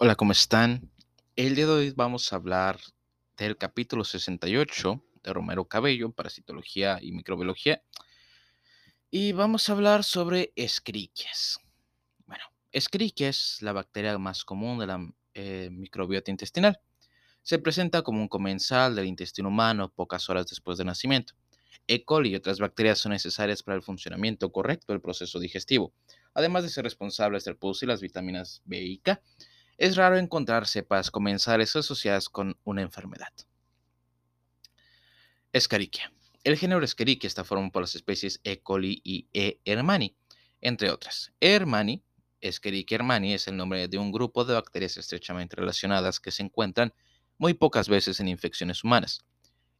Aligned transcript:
Hola, 0.00 0.14
¿cómo 0.14 0.30
están? 0.30 0.92
El 1.34 1.56
día 1.56 1.66
de 1.66 1.72
hoy 1.72 1.90
vamos 1.90 2.32
a 2.32 2.36
hablar 2.36 2.78
del 3.36 3.56
capítulo 3.56 4.04
68 4.04 5.02
de 5.24 5.32
Romero 5.32 5.64
Cabello, 5.64 6.12
Parasitología 6.12 7.00
y 7.02 7.10
Microbiología. 7.10 7.82
Y 9.10 9.32
vamos 9.32 9.68
a 9.68 9.72
hablar 9.72 10.04
sobre 10.04 10.52
Escherichia. 10.54 11.32
Bueno, 12.26 12.44
Escherichia 12.70 13.28
es 13.28 13.60
la 13.60 13.72
bacteria 13.72 14.16
más 14.18 14.44
común 14.44 14.78
de 14.78 14.86
la 14.86 15.04
eh, 15.34 15.68
microbiota 15.72 16.30
intestinal. 16.30 16.78
Se 17.42 17.58
presenta 17.58 18.02
como 18.02 18.20
un 18.20 18.28
comensal 18.28 18.94
del 18.94 19.06
intestino 19.06 19.48
humano 19.48 19.92
pocas 19.92 20.30
horas 20.30 20.46
después 20.46 20.78
del 20.78 20.86
nacimiento. 20.86 21.34
E. 21.88 22.04
coli 22.04 22.30
y 22.30 22.36
otras 22.36 22.60
bacterias 22.60 23.00
son 23.00 23.10
necesarias 23.10 23.64
para 23.64 23.74
el 23.74 23.82
funcionamiento 23.82 24.52
correcto 24.52 24.92
del 24.92 25.00
proceso 25.00 25.40
digestivo, 25.40 25.92
además 26.34 26.62
de 26.62 26.68
ser 26.68 26.84
responsables 26.84 27.42
de 27.42 27.56
producir 27.56 27.88
las 27.88 28.00
vitaminas 28.00 28.62
B 28.64 28.80
y 28.80 28.98
K 28.98 29.20
es 29.78 29.94
raro 29.94 30.18
encontrar 30.18 30.66
cepas 30.66 31.10
comensales 31.10 31.74
asociadas 31.76 32.28
con 32.28 32.58
una 32.64 32.82
enfermedad. 32.82 33.32
Escherichia. 35.52 36.12
El 36.42 36.56
género 36.56 36.84
Escherichia 36.84 37.28
está 37.28 37.44
formado 37.44 37.72
por 37.72 37.82
las 37.82 37.94
especies 37.94 38.40
E. 38.42 38.60
coli 38.60 39.00
y 39.04 39.28
E. 39.32 39.60
hermani, 39.64 40.16
entre 40.60 40.90
otras. 40.90 41.32
E. 41.40 41.54
hermani, 41.54 42.02
Escherichia 42.40 42.96
hermani, 42.96 43.34
es 43.34 43.46
el 43.46 43.56
nombre 43.56 43.86
de 43.86 43.98
un 43.98 44.10
grupo 44.10 44.44
de 44.44 44.54
bacterias 44.54 44.96
estrechamente 44.96 45.56
relacionadas 45.56 46.18
que 46.18 46.32
se 46.32 46.42
encuentran 46.42 46.92
muy 47.38 47.54
pocas 47.54 47.88
veces 47.88 48.18
en 48.18 48.28
infecciones 48.28 48.82
humanas. 48.82 49.24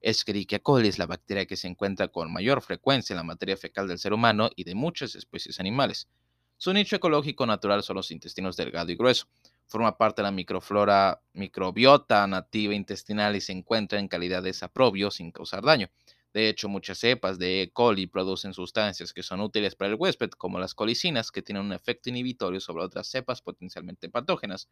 Escherichia 0.01 0.61
coli 0.61 0.89
es 0.89 0.98
la 0.98 1.06
bacteria 1.06 1.47
que 1.47 1.56
se 1.56 1.67
encuentra 1.67 2.06
con 2.06 2.33
mayor 2.33 2.62
frecuencia 2.62 3.15
en 3.15 3.19
la 3.19 3.25
materia 3.25 3.56
fecal 3.56 3.89
del 3.89 3.98
ser 3.98 4.12
humano 4.12 4.48
y 4.55 4.62
de 4.62 4.77
muchas 4.77 5.17
especies 5.17 5.59
animales. 5.59 6.09
Su 6.56 6.73
nicho 6.73 6.97
ecológico 6.97 7.47
natural 7.47 7.83
son 7.83 7.97
los 7.97 8.11
intestinos 8.12 8.56
delgado 8.56 8.91
y 8.92 8.97
grueso, 8.97 9.27
forma 9.69 9.97
parte 9.97 10.23
de 10.23 10.25
la 10.25 10.33
microflora 10.33 11.23
microbiota 11.35 12.27
nativa 12.27 12.75
intestinal 12.75 13.37
y 13.37 13.41
se 13.41 13.53
encuentra 13.53 13.98
en 13.98 14.09
calidad 14.09 14.42
de 14.42 14.53
saprobio 14.53 15.11
sin 15.11 15.31
causar 15.31 15.62
daño. 15.62 15.89
De 16.33 16.48
hecho, 16.48 16.69
muchas 16.69 16.98
cepas 16.98 17.39
de 17.39 17.62
E. 17.62 17.70
coli 17.70 18.07
producen 18.07 18.53
sustancias 18.55 19.12
que 19.12 19.23
son 19.23 19.41
útiles 19.41 19.75
para 19.75 19.91
el 19.91 19.97
huésped, 19.97 20.31
como 20.31 20.59
las 20.59 20.75
colicinas, 20.75 21.31
que 21.31 21.42
tienen 21.42 21.65
un 21.65 21.73
efecto 21.73 22.11
inhibitorio 22.11 22.61
sobre 22.61 22.84
otras 22.84 23.09
cepas 23.09 23.41
potencialmente 23.42 24.09
patógenas, 24.09 24.69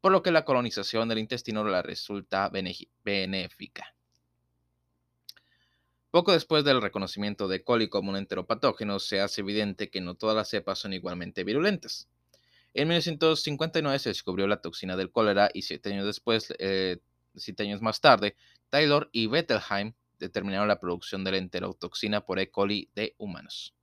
por 0.00 0.12
lo 0.12 0.22
que 0.22 0.30
la 0.30 0.44
colonización 0.44 1.08
del 1.08 1.18
intestino 1.18 1.64
la 1.64 1.82
resulta 1.82 2.50
benéfica. 3.04 3.94
Poco 6.10 6.32
después 6.32 6.64
del 6.64 6.80
reconocimiento 6.80 7.46
de 7.46 7.56
E. 7.56 7.64
coli 7.64 7.88
como 7.88 8.10
un 8.10 8.16
enteropatógeno, 8.16 8.98
se 8.98 9.20
hace 9.20 9.40
evidente 9.40 9.90
que 9.90 10.00
no 10.00 10.14
todas 10.14 10.36
las 10.36 10.48
cepas 10.48 10.78
son 10.78 10.92
igualmente 10.92 11.44
virulentas. 11.44 12.08
En 12.78 12.88
1959 12.88 13.98
se 13.98 14.10
descubrió 14.10 14.46
la 14.46 14.60
toxina 14.60 14.98
del 14.98 15.10
cólera 15.10 15.48
y 15.54 15.62
siete 15.62 15.94
años 15.94 16.04
después, 16.04 16.52
eh, 16.58 16.98
siete 17.34 17.62
años 17.62 17.80
más 17.80 18.02
tarde, 18.02 18.36
Taylor 18.68 19.08
y 19.12 19.28
Bettelheim 19.28 19.94
determinaron 20.18 20.68
la 20.68 20.78
producción 20.78 21.24
de 21.24 21.30
la 21.30 21.38
enterotoxina 21.38 22.26
por 22.26 22.38
E. 22.38 22.50
coli 22.50 22.90
de 22.94 23.14
humanos. 23.16 23.74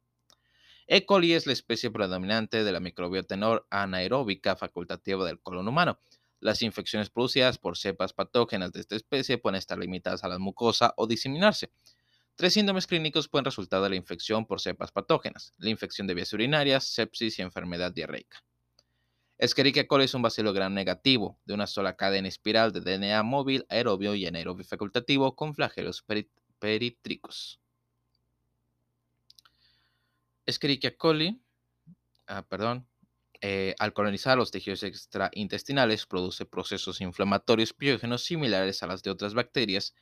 E. 0.86 1.08
coli 1.08 1.33
es 1.33 1.47
la 1.47 1.53
especie 1.53 1.89
predominante 1.89 2.64
de 2.64 2.71
la 2.71 2.80
microbiota 2.80 3.36
anaeróbica 3.71 4.55
facultativa 4.55 5.25
del 5.25 5.39
colon 5.39 5.67
humano. 5.67 5.97
Las 6.39 6.61
infecciones 6.61 7.09
producidas 7.09 7.58
por 7.58 7.80
cepas 7.80 8.14
patógenas 8.14 8.73
de 8.73 8.81
esta 8.81 8.95
especie 8.95 9.39
pueden 9.39 9.55
estar 9.55 9.80
limitadas 9.80 10.23
a 10.23 10.27
la 10.27 10.38
mucosa 10.38 10.94
o 10.97 11.08
diseminarse. 11.08 11.71
Tres 12.36 12.53
síndromes 12.53 12.86
clínicos 12.86 13.27
pueden 13.27 13.45
resultar 13.45 13.81
de 13.81 13.89
la 13.89 13.95
infección 13.95 14.45
por 14.45 14.61
cepas 14.61 14.91
patógenas, 14.91 15.52
la 15.58 15.71
infección 15.71 16.05
de 16.05 16.14
vías 16.14 16.31
urinarias, 16.31 16.83
sepsis 16.83 17.39
y 17.39 17.41
enfermedad 17.41 17.91
diarreica. 17.91 18.44
Escherichia 19.38 19.88
coli 19.88 20.06
es 20.06 20.14
un 20.14 20.22
bacilo 20.22 20.53
gran 20.53 20.73
negativo 20.73 21.39
de 21.45 21.53
una 21.53 21.67
sola 21.67 21.95
cadena 21.95 22.28
espiral 22.28 22.72
de 22.72 22.81
DNA 22.81 23.23
móvil, 23.23 23.66
aerobio 23.70 24.16
y 24.16 24.26
anaerobio 24.26 24.64
facultativo 24.64 25.36
con 25.36 25.56
flagelos 25.56 26.06
peritricos. 26.59 27.59
Escherichia 30.45 30.95
coli, 30.98 31.42
ah, 32.27 32.44
perdón, 32.48 32.88
eh, 33.42 33.76
al 33.80 33.92
colonizar 33.92 34.38
los 34.38 34.52
tejidos 34.52 34.83
extraintestinales 34.83 36.05
produce 36.05 36.45
procesos 36.45 37.02
inflamatorios 37.02 37.76
biógenos 37.77 38.23
similares 38.23 38.83
a 38.83 38.88
las 38.88 39.04
de 39.04 39.11
otras 39.11 39.33
bacterias 39.33 39.94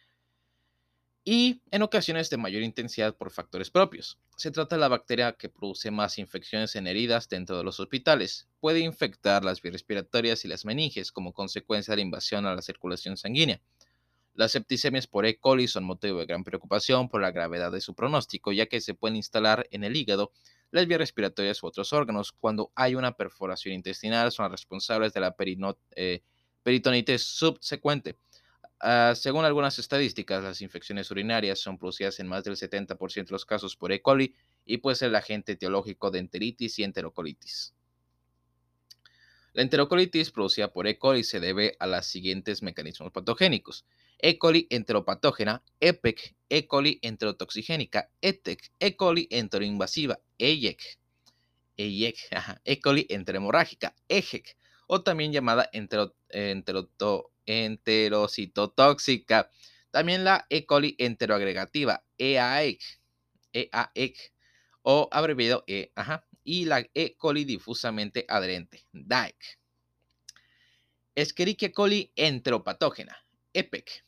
y 1.23 1.61
en 1.69 1.83
ocasiones 1.83 2.29
de 2.29 2.37
mayor 2.37 2.63
intensidad 2.63 3.15
por 3.15 3.31
factores 3.31 3.69
propios. 3.69 4.17
Se 4.37 4.49
trata 4.49 4.75
de 4.75 4.79
la 4.79 4.87
bacteria 4.87 5.33
que 5.33 5.49
produce 5.49 5.91
más 5.91 6.17
infecciones 6.17 6.75
en 6.75 6.87
heridas 6.87 7.29
dentro 7.29 7.57
de 7.57 7.63
los 7.63 7.79
hospitales. 7.79 8.47
Puede 8.59 8.79
infectar 8.79 9.45
las 9.45 9.61
vías 9.61 9.73
respiratorias 9.73 10.43
y 10.45 10.47
las 10.47 10.65
meninges 10.65 11.11
como 11.11 11.33
consecuencia 11.33 11.91
de 11.91 11.97
la 11.97 12.01
invasión 12.01 12.45
a 12.45 12.55
la 12.55 12.61
circulación 12.61 13.17
sanguínea. 13.17 13.61
Las 14.33 14.53
septicemias 14.53 15.07
por 15.07 15.25
E. 15.25 15.37
coli 15.37 15.67
son 15.67 15.83
motivo 15.83 16.19
de 16.19 16.25
gran 16.25 16.43
preocupación 16.43 17.09
por 17.09 17.21
la 17.21 17.31
gravedad 17.31 17.71
de 17.71 17.81
su 17.81 17.93
pronóstico, 17.93 18.51
ya 18.51 18.65
que 18.65 18.81
se 18.81 18.93
pueden 18.93 19.17
instalar 19.17 19.67
en 19.71 19.83
el 19.83 19.95
hígado, 19.95 20.31
las 20.71 20.87
vías 20.87 20.99
respiratorias 20.99 21.61
u 21.61 21.67
otros 21.67 21.91
órganos. 21.91 22.31
Cuando 22.31 22.71
hay 22.75 22.95
una 22.95 23.11
perforación 23.11 23.75
intestinal, 23.75 24.31
son 24.31 24.49
responsables 24.49 25.13
de 25.13 25.19
la 25.19 25.35
eh, 25.95 26.23
peritonitis 26.63 27.21
subsecuente. 27.23 28.15
Ah, 28.83 29.13
según 29.15 29.45
algunas 29.45 29.77
estadísticas, 29.77 30.43
las 30.43 30.59
infecciones 30.61 31.11
urinarias 31.11 31.59
son 31.59 31.77
producidas 31.77 32.19
en 32.19 32.27
más 32.27 32.43
del 32.43 32.55
70% 32.55 33.27
de 33.27 33.31
los 33.31 33.45
casos 33.45 33.75
por 33.75 33.91
E. 33.91 34.01
coli 34.01 34.33
y 34.65 34.77
puede 34.77 34.95
ser 34.95 35.09
el 35.09 35.15
agente 35.17 35.51
etiológico 35.51 36.09
de 36.09 36.17
enteritis 36.17 36.79
y 36.79 36.83
enterocolitis. 36.83 37.75
La 39.53 39.61
enterocolitis 39.61 40.31
producida 40.31 40.73
por 40.73 40.87
E. 40.87 40.97
coli 40.97 41.23
se 41.23 41.39
debe 41.39 41.75
a 41.77 41.85
los 41.85 42.07
siguientes 42.07 42.63
mecanismos 42.63 43.11
patogénicos. 43.11 43.85
E. 44.17 44.39
coli 44.39 44.65
enteropatógena, 44.71 45.61
EPEC, 45.79 46.35
E. 46.49 46.65
coli 46.65 46.97
enterotoxigénica, 47.03 48.09
ETEC, 48.19 48.71
E. 48.79 48.95
coli 48.95 49.27
enteroinvasiva, 49.29 50.19
EIEC, 50.39 50.81
EIEC, 51.77 52.17
E. 52.65 52.81
coli 52.81 53.05
enterhemorrágica, 53.09 53.95
EGEC, 54.07 54.57
o 54.87 55.03
también 55.03 55.31
llamada 55.31 55.69
entero, 55.71 56.15
enterocitotóxica. 57.51 59.49
También 59.91 60.23
la 60.23 60.45
E. 60.49 60.65
coli 60.65 60.95
enteroagregativa, 60.97 62.03
EAEC, 62.17 62.81
EAEC, 63.53 64.33
o 64.83 65.09
abreviado 65.11 65.63
E, 65.67 65.91
ajá, 65.95 66.25
y 66.43 66.65
la 66.65 66.87
E. 66.93 67.15
coli 67.17 67.43
difusamente 67.43 68.25
adherente, 68.27 68.85
DAEC. 68.93 69.59
Escherichia 71.13 71.71
coli 71.71 72.11
enteropatógena, 72.15 73.17
EPEC. 73.53 74.05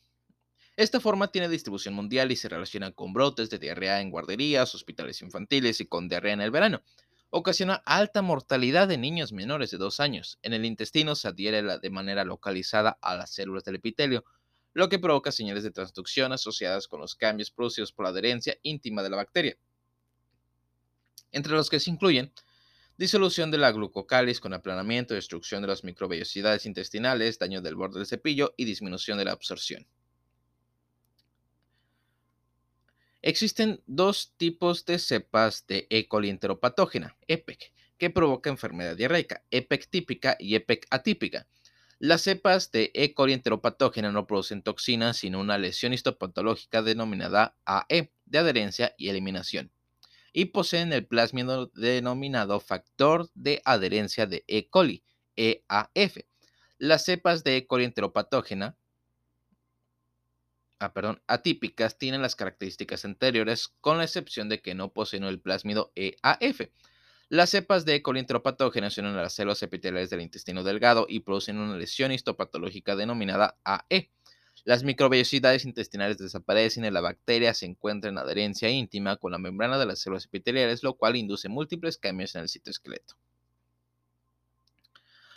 Esta 0.76 0.98
forma 0.98 1.30
tiene 1.30 1.48
distribución 1.48 1.94
mundial 1.94 2.32
y 2.32 2.36
se 2.36 2.48
relaciona 2.48 2.90
con 2.92 3.12
brotes 3.12 3.50
de 3.50 3.58
diarrea 3.58 4.00
en 4.00 4.10
guarderías, 4.10 4.74
hospitales 4.74 5.22
infantiles 5.22 5.80
y 5.80 5.86
con 5.86 6.08
diarrea 6.08 6.32
en 6.32 6.40
el 6.40 6.50
verano 6.50 6.82
ocasiona 7.36 7.82
alta 7.84 8.22
mortalidad 8.22 8.86
de 8.86 8.96
niños 8.96 9.32
menores 9.32 9.72
de 9.72 9.76
dos 9.76 9.98
años. 9.98 10.38
En 10.42 10.52
el 10.52 10.64
intestino 10.64 11.16
se 11.16 11.26
adhiere 11.26 11.62
de 11.80 11.90
manera 11.90 12.24
localizada 12.24 12.96
a 13.02 13.16
las 13.16 13.34
células 13.34 13.64
del 13.64 13.74
epitelio, 13.74 14.24
lo 14.72 14.88
que 14.88 15.00
provoca 15.00 15.32
señales 15.32 15.64
de 15.64 15.72
transducción 15.72 16.30
asociadas 16.32 16.86
con 16.86 17.00
los 17.00 17.16
cambios 17.16 17.50
producidos 17.50 17.90
por 17.90 18.04
la 18.04 18.10
adherencia 18.10 18.56
íntima 18.62 19.02
de 19.02 19.10
la 19.10 19.16
bacteria, 19.16 19.58
entre 21.32 21.54
los 21.54 21.70
que 21.70 21.80
se 21.80 21.90
incluyen 21.90 22.32
disolución 22.96 23.50
de 23.50 23.58
la 23.58 23.72
glucocális 23.72 24.38
con 24.38 24.54
aplanamiento, 24.54 25.14
destrucción 25.14 25.60
de 25.60 25.68
las 25.68 25.82
microvellosidades 25.82 26.66
intestinales, 26.66 27.40
daño 27.40 27.60
del 27.60 27.74
borde 27.74 27.98
del 27.98 28.06
cepillo 28.06 28.54
y 28.56 28.64
disminución 28.64 29.18
de 29.18 29.24
la 29.24 29.32
absorción. 29.32 29.88
Existen 33.26 33.80
dos 33.86 34.34
tipos 34.36 34.84
de 34.84 34.98
cepas 34.98 35.66
de 35.66 35.86
E. 35.88 36.08
coli 36.08 36.28
enteropatógena, 36.28 37.16
EPEC, 37.26 37.72
que 37.96 38.10
provoca 38.10 38.50
enfermedad 38.50 38.96
diarreica, 38.96 39.42
EPEC 39.50 39.88
típica 39.88 40.36
y 40.38 40.56
EPEC 40.56 40.86
atípica. 40.90 41.48
Las 41.98 42.20
cepas 42.20 42.70
de 42.70 42.90
E. 42.92 43.14
coli 43.14 43.32
enteropatógena 43.32 44.12
no 44.12 44.26
producen 44.26 44.60
toxinas, 44.60 45.16
sino 45.16 45.40
una 45.40 45.56
lesión 45.56 45.94
histopatológica 45.94 46.82
denominada 46.82 47.56
AE, 47.64 48.12
de 48.26 48.38
adherencia 48.38 48.94
y 48.98 49.08
eliminación, 49.08 49.72
y 50.34 50.44
poseen 50.44 50.92
el 50.92 51.06
plásmido 51.06 51.68
denominado 51.68 52.60
factor 52.60 53.30
de 53.32 53.62
adherencia 53.64 54.26
de 54.26 54.44
E. 54.48 54.68
coli, 54.68 55.02
EAF. 55.36 56.18
Las 56.76 57.06
cepas 57.06 57.42
de 57.42 57.56
E. 57.56 57.66
coli 57.66 57.84
enteropatógena 57.84 58.76
Ah, 60.84 60.92
perdón, 60.92 61.22
atípicas 61.28 61.96
tienen 61.96 62.20
las 62.20 62.36
características 62.36 63.06
anteriores, 63.06 63.68
con 63.80 63.96
la 63.96 64.04
excepción 64.04 64.50
de 64.50 64.60
que 64.60 64.74
no 64.74 64.92
poseen 64.92 65.24
el 65.24 65.40
plásmido 65.40 65.92
EAF. 65.94 66.60
Las 67.30 67.48
cepas 67.48 67.86
de 67.86 67.94
E. 67.94 68.02
coli 68.02 68.20
a 68.20 68.80
las 68.82 69.32
células 69.32 69.62
epiteliales 69.62 70.10
del 70.10 70.20
intestino 70.20 70.62
delgado 70.62 71.06
y 71.08 71.20
producen 71.20 71.56
una 71.58 71.78
lesión 71.78 72.12
histopatológica 72.12 72.96
denominada 72.96 73.56
AE. 73.64 74.10
Las 74.64 74.82
microvellosidades 74.84 75.64
intestinales 75.64 76.18
desaparecen 76.18 76.84
y 76.84 76.90
la 76.90 77.00
bacteria 77.00 77.54
se 77.54 77.64
encuentra 77.64 78.10
en 78.10 78.18
adherencia 78.18 78.68
íntima 78.68 79.16
con 79.16 79.32
la 79.32 79.38
membrana 79.38 79.78
de 79.78 79.86
las 79.86 80.00
células 80.00 80.26
epiteliales, 80.26 80.82
lo 80.82 80.98
cual 80.98 81.16
induce 81.16 81.48
múltiples 81.48 81.96
cambios 81.96 82.34
en 82.34 82.42
el 82.42 82.50
citoesqueleto. 82.50 83.14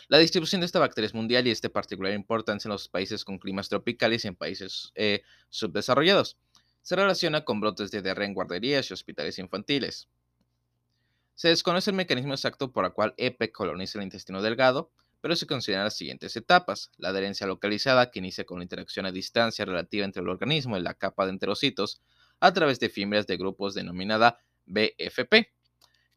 La 0.08 0.16
distribución 0.16 0.62
de 0.62 0.66
esta 0.66 0.78
bacteria 0.78 1.06
es 1.06 1.12
mundial 1.12 1.46
y 1.46 1.50
es 1.50 1.60
de 1.60 1.68
particular 1.68 2.14
importancia 2.14 2.66
en 2.66 2.72
los 2.72 2.88
países 2.88 3.26
con 3.26 3.38
climas 3.38 3.68
tropicales 3.68 4.24
y 4.24 4.28
en 4.28 4.36
países 4.36 4.90
eh, 4.94 5.22
subdesarrollados. 5.50 6.38
Se 6.80 6.96
relaciona 6.96 7.44
con 7.44 7.60
brotes 7.60 7.90
de 7.90 8.00
diarrea 8.00 8.26
en 8.26 8.32
guarderías 8.32 8.90
y 8.90 8.94
hospitales 8.94 9.38
infantiles. 9.38 10.08
Se 11.34 11.48
desconoce 11.48 11.90
el 11.90 11.96
mecanismo 11.96 12.32
exacto 12.32 12.72
por 12.72 12.86
el 12.86 12.92
cual 12.92 13.12
EPEC 13.18 13.52
coloniza 13.52 13.98
el 13.98 14.04
intestino 14.04 14.40
delgado, 14.40 14.90
pero 15.20 15.36
se 15.36 15.46
consideran 15.46 15.84
las 15.84 15.98
siguientes 15.98 16.34
etapas. 16.36 16.90
La 16.96 17.10
adherencia 17.10 17.46
localizada, 17.46 18.10
que 18.10 18.20
inicia 18.20 18.44
con 18.44 18.58
la 18.58 18.64
interacción 18.64 19.04
a 19.04 19.12
distancia 19.12 19.66
relativa 19.66 20.06
entre 20.06 20.22
el 20.22 20.30
organismo 20.30 20.78
y 20.78 20.80
la 20.80 20.94
capa 20.94 21.26
de 21.26 21.32
enterocitos, 21.32 22.00
a 22.40 22.54
través 22.54 22.80
de 22.80 22.88
fibras 22.88 23.26
de 23.26 23.36
grupos 23.36 23.74
denominada 23.74 24.40
BFP, 24.64 25.52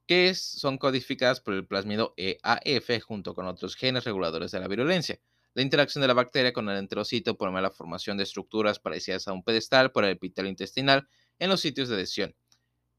que 0.07 0.33
son 0.35 0.77
codificadas 0.77 1.39
por 1.41 1.53
el 1.53 1.65
plásmido 1.65 2.13
EAF 2.17 3.01
junto 3.03 3.33
con 3.33 3.47
otros 3.47 3.75
genes 3.75 4.03
reguladores 4.03 4.51
de 4.51 4.59
la 4.59 4.67
virulencia. 4.67 5.19
La 5.53 5.61
interacción 5.61 6.01
de 6.01 6.07
la 6.07 6.13
bacteria 6.13 6.53
con 6.53 6.69
el 6.69 6.77
enterocito 6.77 7.37
promueve 7.37 7.63
la 7.63 7.71
formación 7.71 8.17
de 8.17 8.23
estructuras 8.23 8.79
parecidas 8.79 9.27
a 9.27 9.33
un 9.33 9.43
pedestal 9.43 9.91
por 9.91 10.05
el 10.05 10.11
epitelio 10.11 10.49
intestinal 10.49 11.07
en 11.39 11.49
los 11.49 11.61
sitios 11.61 11.89
de 11.89 11.95
adhesión. 11.95 12.35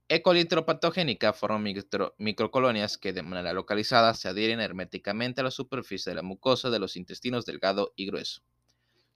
E. 0.08 0.20
coli 0.20 0.46
forma 1.34 1.64
microcolonias 2.18 2.98
que 2.98 3.14
de 3.14 3.22
manera 3.22 3.54
localizada 3.54 4.12
se 4.12 4.28
adhieren 4.28 4.60
herméticamente 4.60 5.40
a 5.40 5.44
la 5.44 5.50
superficie 5.50 6.10
de 6.10 6.16
la 6.16 6.22
mucosa 6.22 6.68
de 6.68 6.78
los 6.78 6.96
intestinos 6.96 7.46
delgado 7.46 7.94
y 7.96 8.06
grueso. 8.06 8.42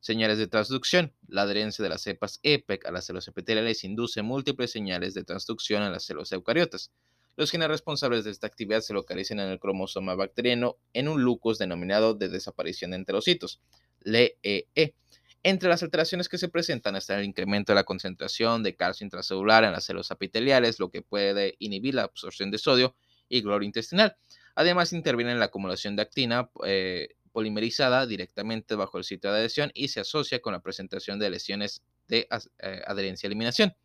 Señales 0.00 0.38
de 0.38 0.46
transducción. 0.46 1.12
La 1.28 1.42
adherencia 1.42 1.82
de 1.82 1.90
las 1.90 2.00
cepas 2.00 2.40
EPEC 2.42 2.86
a 2.86 2.92
las 2.92 3.04
células 3.04 3.28
epiteliales 3.28 3.84
induce 3.84 4.22
múltiples 4.22 4.70
señales 4.70 5.12
de 5.12 5.24
transducción 5.24 5.82
en 5.82 5.92
las 5.92 6.04
células 6.04 6.32
eucariotas. 6.32 6.92
Los 7.36 7.50
genes 7.50 7.68
responsables 7.68 8.24
de 8.24 8.30
esta 8.30 8.46
actividad 8.46 8.80
se 8.80 8.94
localizan 8.94 9.40
en 9.40 9.50
el 9.50 9.58
cromosoma 9.60 10.14
bacteriano 10.14 10.78
en 10.94 11.08
un 11.08 11.22
lucus 11.22 11.58
denominado 11.58 12.14
de 12.14 12.28
desaparición 12.28 12.92
de 12.92 12.96
enterocitos, 12.96 13.60
LEE. 14.00 14.38
E. 14.42 14.94
Entre 15.42 15.68
las 15.68 15.82
alteraciones 15.82 16.28
que 16.28 16.38
se 16.38 16.48
presentan 16.48 16.96
está 16.96 17.18
el 17.18 17.24
incremento 17.24 17.72
de 17.72 17.76
la 17.76 17.84
concentración 17.84 18.62
de 18.62 18.74
calcio 18.74 19.04
intracelular 19.04 19.64
en 19.64 19.72
las 19.72 19.84
células 19.84 20.10
epiteliales, 20.10 20.80
lo 20.80 20.90
que 20.90 21.02
puede 21.02 21.54
inhibir 21.60 21.94
la 21.94 22.02
absorción 22.02 22.50
de 22.50 22.58
sodio 22.58 22.96
y 23.28 23.42
cloro 23.42 23.64
intestinal. 23.64 24.16
Además, 24.54 24.92
interviene 24.92 25.32
en 25.32 25.38
la 25.38 25.44
acumulación 25.44 25.94
de 25.94 26.02
actina 26.02 26.50
eh, 26.64 27.10
polimerizada 27.32 28.06
directamente 28.06 28.74
bajo 28.74 28.96
el 28.98 29.04
sitio 29.04 29.30
de 29.30 29.40
adhesión 29.40 29.70
y 29.74 29.88
se 29.88 30.00
asocia 30.00 30.40
con 30.40 30.54
la 30.54 30.60
presentación 30.62 31.18
de 31.18 31.30
lesiones 31.30 31.82
de 32.08 32.26
eh, 32.60 32.82
adherencia-eliminación. 32.86 33.76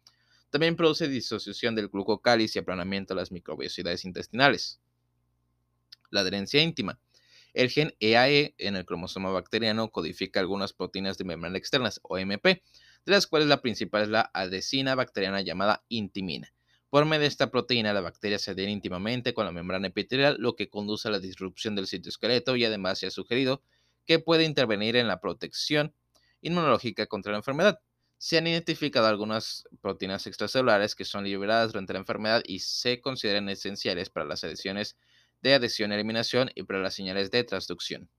También 0.52 0.76
produce 0.76 1.08
disociación 1.08 1.76
del 1.76 1.88
glucocálice 1.88 2.60
y 2.60 2.62
aplanamiento 2.62 3.14
de 3.14 3.22
las 3.22 3.32
microbiosidades 3.32 4.04
intestinales. 4.04 4.82
La 6.10 6.20
adherencia 6.22 6.62
íntima. 6.62 7.00
El 7.54 7.70
gen 7.70 7.96
EAE 8.00 8.54
e 8.58 8.68
en 8.68 8.76
el 8.76 8.86
cromosoma 8.86 9.32
bacteriano 9.32 9.90
codifica 9.92 10.42
algunas 10.42 10.74
proteínas 10.74 11.18
de 11.18 11.24
membrana 11.24 11.58
externas, 11.58 12.02
o 12.04 12.18
MP, 12.18 12.62
de 13.06 13.12
las 13.12 13.28
cuales 13.28 13.48
la 13.48 13.62
principal 13.62 14.04
es 14.04 14.10
la 14.10 14.30
adhesina 14.34 14.94
bacteriana 14.94 15.42
llamada 15.42 15.84
intimina. 15.88 16.54
Por 16.90 17.06
medio 17.06 17.22
de 17.22 17.28
esta 17.28 17.50
proteína, 17.50 17.94
la 17.94 18.02
bacteria 18.02 18.38
se 18.38 18.52
adhiere 18.52 18.72
íntimamente 18.72 19.34
con 19.34 19.46
la 19.46 19.54
membrana 19.54 19.88
epitelial, 19.88 20.36
lo 20.38 20.58
que 20.58 20.70
conduce 20.70 21.08
a 21.08 21.12
la 21.12 21.20
disrupción 21.20 21.76
del 21.76 21.88
citoesqueleto 21.88 22.58
y 22.58 22.66
además 22.66 23.00
se 23.00 23.08
ha 23.08 23.12
sugerido 23.12 23.64
que 24.06 24.20
puede 24.20 24.44
intervenir 24.44 24.98
en 24.98 25.08
la 25.08 25.22
protección 25.22 25.96
inmunológica 26.42 27.08
contra 27.08 27.32
la 27.32 27.38
enfermedad. 27.38 27.80
Se 28.24 28.38
han 28.38 28.46
identificado 28.46 29.08
algunas 29.08 29.68
proteínas 29.82 30.28
extracelulares 30.28 30.94
que 30.94 31.06
son 31.06 31.24
liberadas 31.24 31.72
durante 31.72 31.94
la 31.94 32.00
enfermedad 32.00 32.44
y 32.46 32.60
se 32.60 33.02
consideran 33.02 33.50
esenciales 33.50 34.12
para 34.12 34.28
las 34.28 34.44
adhesiones 34.44 34.96
de 35.42 35.56
adhesión-eliminación 35.56 36.52
y 36.54 36.62
para 36.62 36.78
las 36.78 36.94
señales 36.94 37.32
de 37.32 37.44
transducción. 37.44 38.12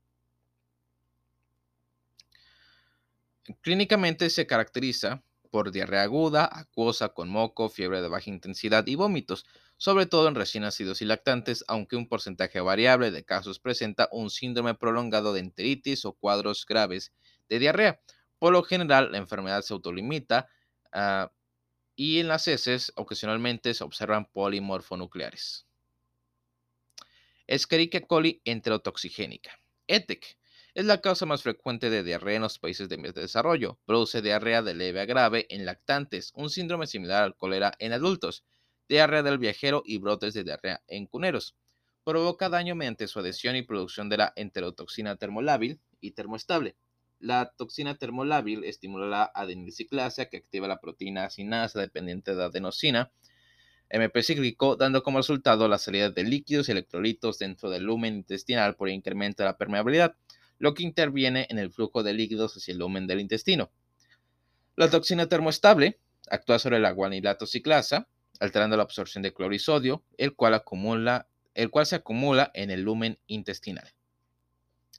Clínicamente 3.60 4.28
se 4.28 4.44
caracteriza 4.48 5.22
por 5.52 5.70
diarrea 5.70 6.02
aguda, 6.02 6.50
acuosa 6.50 7.10
con 7.10 7.28
moco, 7.28 7.68
fiebre 7.68 8.02
de 8.02 8.08
baja 8.08 8.28
intensidad 8.28 8.84
y 8.88 8.96
vómitos, 8.96 9.46
sobre 9.76 10.06
todo 10.06 10.26
en 10.26 10.34
recién 10.34 10.64
nacidos 10.64 11.00
y 11.00 11.04
lactantes, 11.04 11.64
aunque 11.68 11.94
un 11.94 12.08
porcentaje 12.08 12.60
variable 12.60 13.12
de 13.12 13.24
casos 13.24 13.60
presenta 13.60 14.08
un 14.10 14.30
síndrome 14.30 14.74
prolongado 14.74 15.32
de 15.32 15.38
enteritis 15.38 16.04
o 16.04 16.14
cuadros 16.14 16.66
graves 16.66 17.12
de 17.48 17.60
diarrea. 17.60 18.00
Por 18.42 18.52
lo 18.52 18.64
general, 18.64 19.12
la 19.12 19.18
enfermedad 19.18 19.62
se 19.62 19.72
autolimita 19.72 20.48
ah, 20.90 21.30
y 21.94 22.18
en 22.18 22.26
las 22.26 22.48
heces 22.48 22.92
ocasionalmente 22.96 23.72
se 23.72 23.84
observan 23.84 24.24
polimorfonucleares. 24.32 25.64
Escherichia 27.46 28.00
coli 28.00 28.42
enterotoxigénica. 28.44 29.52
ETEC 29.86 30.36
es 30.74 30.84
la 30.86 31.00
causa 31.00 31.24
más 31.24 31.44
frecuente 31.44 31.88
de 31.88 32.02
diarrea 32.02 32.34
en 32.34 32.42
los 32.42 32.58
países 32.58 32.88
de 32.88 32.96
desarrollo. 33.12 33.78
Produce 33.86 34.22
diarrea 34.22 34.60
de 34.60 34.74
leve 34.74 35.00
a 35.00 35.04
grave 35.04 35.46
en 35.48 35.64
lactantes, 35.64 36.32
un 36.34 36.50
síndrome 36.50 36.88
similar 36.88 37.22
al 37.22 37.36
cólera 37.36 37.74
en 37.78 37.92
adultos, 37.92 38.42
diarrea 38.88 39.22
del 39.22 39.38
viajero 39.38 39.84
y 39.86 39.98
brotes 39.98 40.34
de 40.34 40.42
diarrea 40.42 40.82
en 40.88 41.06
cuneros. 41.06 41.54
Provoca 42.02 42.48
daño 42.48 42.74
mediante 42.74 43.06
su 43.06 43.20
adhesión 43.20 43.54
y 43.54 43.62
producción 43.62 44.08
de 44.08 44.16
la 44.16 44.32
enterotoxina 44.34 45.14
termolábil 45.14 45.78
y 46.00 46.10
termoestable. 46.10 46.74
La 47.22 47.52
toxina 47.56 47.94
termolábil 47.94 48.64
estimula 48.64 49.06
la 49.06 49.30
adenosiclasa 49.32 50.24
que 50.26 50.38
activa 50.38 50.66
la 50.66 50.80
proteína 50.80 51.24
acinasa 51.24 51.78
dependiente 51.80 52.34
de 52.34 52.42
adenosina 52.42 53.12
MP 53.90 54.24
cíclico, 54.24 54.74
dando 54.74 55.04
como 55.04 55.18
resultado 55.18 55.68
la 55.68 55.78
salida 55.78 56.10
de 56.10 56.24
líquidos 56.24 56.68
y 56.68 56.72
electrolitos 56.72 57.38
dentro 57.38 57.70
del 57.70 57.84
lumen 57.84 58.16
intestinal 58.16 58.74
por 58.74 58.88
incremento 58.88 59.44
de 59.44 59.50
la 59.50 59.56
permeabilidad, 59.56 60.16
lo 60.58 60.74
que 60.74 60.82
interviene 60.82 61.46
en 61.48 61.60
el 61.60 61.70
flujo 61.70 62.02
de 62.02 62.12
líquidos 62.12 62.56
hacia 62.56 62.72
el 62.72 62.78
lumen 62.78 63.06
del 63.06 63.20
intestino. 63.20 63.70
La 64.74 64.90
toxina 64.90 65.28
termoestable 65.28 66.00
actúa 66.28 66.58
sobre 66.58 66.80
la 66.80 66.90
guanilato 66.90 67.46
ciclasa, 67.46 68.08
alterando 68.40 68.76
la 68.76 68.82
absorción 68.82 69.22
de 69.22 69.32
cloro 69.32 69.56
sodio, 69.60 70.02
el 70.16 70.34
cual 70.34 70.60
se 71.84 71.94
acumula 71.94 72.50
en 72.52 72.72
el 72.72 72.82
lumen 72.82 73.20
intestinal. 73.28 73.92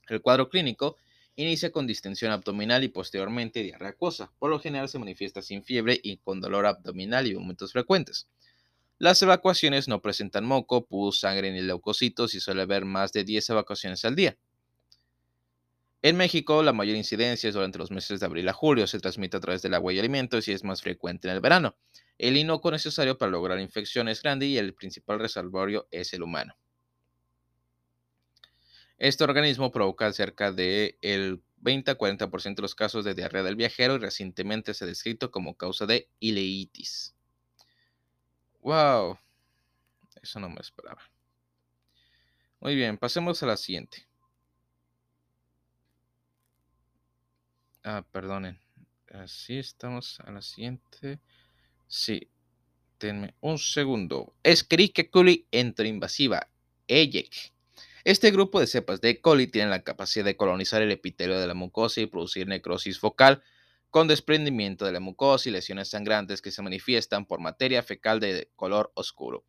El 0.08 0.22
cuadro 0.22 0.48
clínico 0.48 0.96
inicia 1.36 1.72
con 1.72 1.86
distensión 1.86 2.32
abdominal 2.32 2.84
y 2.84 2.88
posteriormente 2.88 3.62
diarrea 3.62 3.90
acuosa. 3.90 4.32
Por 4.38 4.50
lo 4.50 4.58
general 4.58 4.88
se 4.88 4.98
manifiesta 4.98 5.42
sin 5.42 5.64
fiebre 5.64 5.98
y 6.02 6.18
con 6.18 6.40
dolor 6.40 6.66
abdominal 6.66 7.26
y 7.26 7.34
vómitos 7.34 7.72
frecuentes. 7.72 8.28
Las 8.98 9.20
evacuaciones 9.22 9.88
no 9.88 10.00
presentan 10.00 10.44
moco, 10.44 10.86
pus, 10.86 11.20
sangre 11.20 11.50
ni 11.52 11.60
leucocitos 11.60 12.34
y 12.34 12.40
suele 12.40 12.62
haber 12.62 12.84
más 12.84 13.12
de 13.12 13.24
10 13.24 13.50
evacuaciones 13.50 14.04
al 14.04 14.14
día. 14.14 14.38
En 16.00 16.16
México, 16.16 16.62
la 16.62 16.74
mayor 16.74 16.96
incidencia 16.96 17.48
es 17.48 17.54
durante 17.54 17.78
los 17.78 17.90
meses 17.90 18.20
de 18.20 18.26
abril 18.26 18.48
a 18.48 18.52
julio, 18.52 18.86
se 18.86 19.00
transmite 19.00 19.38
a 19.38 19.40
través 19.40 19.62
del 19.62 19.74
agua 19.74 19.92
y 19.92 19.98
alimentos 19.98 20.46
y 20.46 20.52
es 20.52 20.62
más 20.62 20.82
frecuente 20.82 21.28
en 21.28 21.34
el 21.34 21.40
verano. 21.40 21.76
El 22.18 22.36
inocuo 22.36 22.70
necesario 22.70 23.18
para 23.18 23.32
lograr 23.32 23.58
infección 23.58 24.08
es 24.08 24.22
grande 24.22 24.46
y 24.46 24.58
el 24.58 24.74
principal 24.74 25.18
reservorio 25.18 25.88
es 25.90 26.12
el 26.12 26.22
humano. 26.22 26.56
Este 29.04 29.22
organismo 29.22 29.70
provoca 29.70 30.10
cerca 30.14 30.50
del 30.50 31.42
20 31.56 31.90
a 31.90 31.98
40% 31.98 32.54
de 32.54 32.62
los 32.62 32.74
casos 32.74 33.04
de 33.04 33.12
diarrea 33.14 33.42
del 33.42 33.54
viajero 33.54 33.96
y 33.96 33.98
recientemente 33.98 34.72
se 34.72 34.84
ha 34.84 34.86
descrito 34.86 35.30
como 35.30 35.58
causa 35.58 35.84
de 35.84 36.08
ileitis. 36.20 37.14
Wow. 38.62 39.18
Eso 40.22 40.40
no 40.40 40.48
me 40.48 40.58
esperaba. 40.58 41.02
Muy 42.60 42.76
bien, 42.76 42.96
pasemos 42.96 43.42
a 43.42 43.46
la 43.46 43.58
siguiente. 43.58 44.08
Ah, 47.82 48.06
perdonen. 48.10 48.58
Así 49.12 49.58
estamos 49.58 50.18
a 50.20 50.30
la 50.32 50.40
siguiente. 50.40 51.20
Sí. 51.86 52.30
Denme 52.98 53.34
un 53.42 53.58
segundo. 53.58 54.34
Escherichia 54.42 55.10
coli 55.10 55.46
enteroinvasiva. 55.50 56.48
EYEC. 56.88 57.53
Este 58.04 58.30
grupo 58.30 58.60
de 58.60 58.66
cepas 58.66 59.00
de 59.00 59.08
E. 59.08 59.20
coli 59.22 59.46
tienen 59.46 59.70
la 59.70 59.82
capacidad 59.82 60.26
de 60.26 60.36
colonizar 60.36 60.82
el 60.82 60.90
epitelio 60.90 61.40
de 61.40 61.46
la 61.46 61.54
mucosa 61.54 62.02
y 62.02 62.06
producir 62.06 62.46
necrosis 62.46 62.98
focal 62.98 63.42
con 63.88 64.08
desprendimiento 64.08 64.84
de 64.84 64.92
la 64.92 65.00
mucosa 65.00 65.48
y 65.48 65.52
lesiones 65.52 65.88
sangrantes 65.88 66.42
que 66.42 66.50
se 66.50 66.60
manifiestan 66.60 67.24
por 67.24 67.40
materia 67.40 67.82
fecal 67.82 68.20
de 68.20 68.50
color 68.56 68.92
oscuro. 68.94 69.46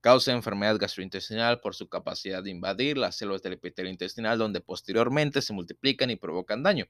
Causa 0.00 0.32
enfermedad 0.32 0.78
gastrointestinal 0.78 1.60
por 1.60 1.74
su 1.74 1.90
capacidad 1.90 2.42
de 2.42 2.48
invadir 2.48 2.96
las 2.96 3.14
células 3.14 3.42
del 3.42 3.52
epitelio 3.52 3.92
intestinal 3.92 4.38
donde 4.38 4.62
posteriormente 4.62 5.42
se 5.42 5.52
multiplican 5.52 6.08
y 6.08 6.16
provocan 6.16 6.62
daño. 6.62 6.86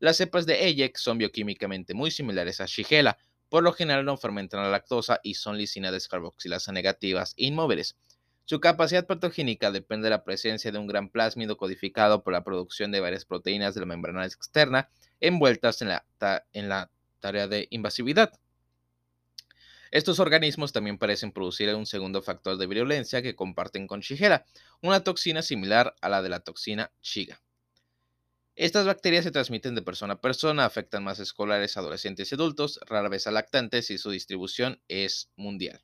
Las 0.00 0.16
cepas 0.16 0.44
de 0.44 0.66
EYEC 0.66 0.96
son 0.96 1.18
bioquímicamente 1.18 1.94
muy 1.94 2.10
similares 2.10 2.60
a 2.60 2.66
Shigella, 2.66 3.16
por 3.48 3.62
lo 3.62 3.72
general 3.72 4.04
no 4.04 4.16
fermentan 4.16 4.62
la 4.62 4.70
lactosa 4.70 5.20
y 5.22 5.34
son 5.34 5.56
lisina 5.56 5.92
descarboxilasa 5.92 6.72
negativas 6.72 7.34
inmóviles. 7.36 7.96
Su 8.48 8.60
capacidad 8.60 9.06
patogénica 9.06 9.70
depende 9.70 10.06
de 10.06 10.10
la 10.10 10.24
presencia 10.24 10.72
de 10.72 10.78
un 10.78 10.86
gran 10.86 11.10
plásmido 11.10 11.58
codificado 11.58 12.24
por 12.24 12.32
la 12.32 12.44
producción 12.44 12.90
de 12.90 13.00
varias 13.00 13.26
proteínas 13.26 13.74
de 13.74 13.80
la 13.80 13.86
membrana 13.86 14.24
externa 14.24 14.88
envueltas 15.20 15.82
en 15.82 15.88
la, 16.68 16.90
tarea 17.20 17.46
de 17.46 17.68
invasividad. 17.68 18.32
Estos 19.90 20.18
organismos 20.18 20.72
también 20.72 20.96
parecen 20.96 21.30
producir 21.30 21.74
un 21.74 21.84
segundo 21.84 22.22
factor 22.22 22.56
de 22.56 22.66
virulencia 22.66 23.20
que 23.20 23.36
comparten 23.36 23.86
con 23.86 24.00
Shigella, 24.00 24.46
una 24.80 25.04
toxina 25.04 25.42
similar 25.42 25.94
a 26.00 26.08
la 26.08 26.22
de 26.22 26.30
la 26.30 26.40
toxina 26.40 26.90
Shiga. 27.02 27.42
Estas 28.54 28.86
bacterias 28.86 29.24
se 29.24 29.30
transmiten 29.30 29.74
de 29.74 29.82
persona 29.82 30.14
a 30.14 30.20
persona, 30.22 30.64
afectan 30.64 31.04
más 31.04 31.18
escolares, 31.18 31.76
adolescentes 31.76 32.32
y 32.32 32.34
adultos, 32.34 32.80
rara 32.86 33.10
vez 33.10 33.26
a 33.26 33.30
lactantes 33.30 33.90
y 33.90 33.98
su 33.98 34.08
distribución 34.08 34.80
es 34.88 35.28
mundial. 35.36 35.82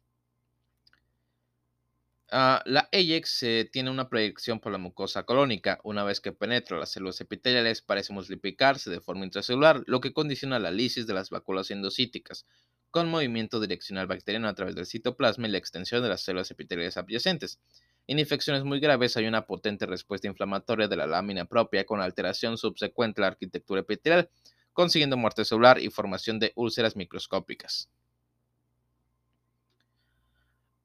Ah, 2.31 2.62
la 2.66 2.88
Ajax 2.93 3.45
tiene 3.71 3.90
una 3.90 4.09
proyección 4.09 4.59
por 4.59 4.73
la 4.73 4.78
mucosa 4.78 5.25
colónica. 5.25 5.81
Una 5.85 6.04
vez 6.04 6.21
que 6.21 6.33
penetra 6.33 6.78
las 6.78 6.90
células 6.90 7.21
epiteliales, 7.21 7.83
parece 7.83 8.12
multiplicarse 8.12 8.90
de 8.90 9.00
forma 9.00 9.25
intracelular, 9.25 9.83
lo 9.87 10.00
que 10.00 10.12
condiciona 10.12 10.59
la 10.59 10.71
lisis 10.71 11.07
de 11.07 11.14
las 11.14 11.31
vacuolas 11.31 11.71
endocíticas, 11.71 12.47
con 12.90 13.09
movimiento 13.11 13.61
direccional 13.61 14.07
bacteriano 14.07 14.49
a 14.49 14.54
través 14.54 14.75
del 14.75 14.87
citoplasma 14.87 15.47
y 15.47 15.50
la 15.52 15.59
extensión 15.59 16.02
de 16.02 16.09
las 16.09 16.23
células 16.23 16.50
epiteliales 16.50 16.97
adyacentes. 16.97 17.61
En 18.07 18.19
infecciones 18.19 18.64
muy 18.64 18.81
graves 18.81 19.16
hay 19.16 19.26
una 19.26 19.47
potente 19.47 19.87
respuesta 19.87 20.26
inflamatoria 20.26 20.88
de 20.88 20.97
la 20.97 21.07
lámina 21.07 21.45
propia 21.45 21.87
con 21.87 22.00
alteración 22.00 22.59
subsecuente 22.59 23.21
a 23.21 23.23
la 23.23 23.28
arquitectura 23.28 23.83
epitelial, 23.83 24.28
consiguiendo 24.73 25.16
muerte 25.16 25.45
celular 25.45 25.78
y 25.78 25.88
formación 25.90 26.38
de 26.38 26.52
úlceras 26.57 26.97
microscópicas. 26.97 27.90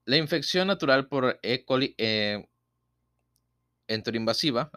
La 0.10 0.18
infección 0.18 0.66
natural 0.66 1.08
por 1.08 1.40
E. 1.44 1.64
coli 1.66 1.94
eh, 2.00 2.44
enteroinvasiva 3.88 4.72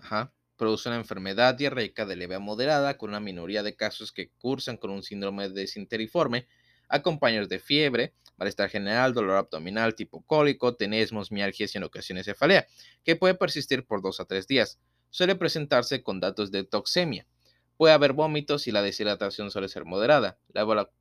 produce 0.58 0.90
una 0.90 0.98
enfermedad 0.98 1.54
diarreica 1.54 2.04
de 2.04 2.16
leve 2.16 2.34
a 2.34 2.38
moderada 2.38 2.98
con 2.98 3.08
una 3.08 3.18
minoría 3.18 3.62
de 3.62 3.74
casos 3.74 4.12
que 4.12 4.28
cursan 4.36 4.76
con 4.76 4.90
un 4.90 5.02
síndrome 5.02 5.48
desinteriforme 5.48 6.48
acompañados 6.86 7.48
de 7.48 7.60
fiebre, 7.60 8.12
malestar 8.36 8.68
general, 8.68 9.14
dolor 9.14 9.38
abdominal 9.38 9.94
tipo 9.94 10.20
cólico, 10.26 10.76
tenesmos, 10.76 11.32
mialgias 11.32 11.74
y 11.74 11.78
en 11.78 11.84
ocasiones 11.84 12.26
cefalea, 12.26 12.66
que 13.02 13.16
puede 13.16 13.34
persistir 13.34 13.86
por 13.86 14.02
dos 14.02 14.20
a 14.20 14.26
tres 14.26 14.46
días. 14.46 14.80
Suele 15.08 15.34
presentarse 15.34 16.02
con 16.02 16.20
datos 16.20 16.50
de 16.50 16.64
toxemia. 16.64 17.26
Puede 17.82 17.94
haber 17.94 18.12
vómitos 18.12 18.68
y 18.68 18.70
la 18.70 18.80
deshidratación 18.80 19.50
suele 19.50 19.68
ser 19.68 19.84
moderada. 19.84 20.38